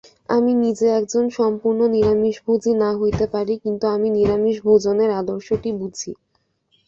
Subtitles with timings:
[0.29, 6.11] আমি নিজে একজন সম্পূর্ণ নিরামিষভোজী না হইতে পারি, কিন্তু আমি নিরামিষ-ভোজনের আদর্শটি বুঝি।